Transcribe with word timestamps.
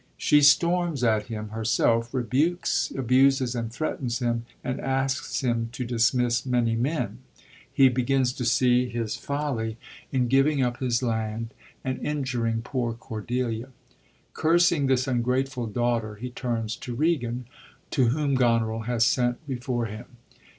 She 0.17 0.41
storms 0.41 1.03
at 1.03 1.27
him 1.27 1.49
herself, 1.49 2.11
rebukes, 2.11 2.91
abuses 2.97 3.53
and 3.53 3.71
threatens 3.71 4.17
him, 4.17 4.47
and 4.63 4.79
asks 4.81 5.41
him 5.41 5.69
to 5.73 5.85
dismiss 5.85 6.43
many 6.43 6.75
men. 6.75 7.19
He 7.71 7.87
begins 7.87 8.33
to 8.33 8.43
see 8.45 8.89
his 8.89 9.15
folly 9.15 9.77
in 10.11 10.21
125 10.21 10.21
KING 10.21 10.21
LEAR 10.21 10.27
giving 10.31 10.63
up 10.63 10.77
his 10.79 11.03
land 11.03 11.53
and 11.83 11.99
injuring 11.99 12.63
poor 12.63 12.93
Cordelia. 12.93 13.69
Oursing 14.33 14.87
this 14.87 15.07
ungrateful 15.07 15.67
daughter, 15.67 16.15
he 16.15 16.31
turns 16.31 16.75
to 16.77 16.95
Regan, 16.95 17.45
to 17.91 18.07
whom 18.07 18.33
Goneril 18.33 18.85
has 18.89 19.05
sent 19.05 19.45
before 19.45 19.85
him. 19.85 20.05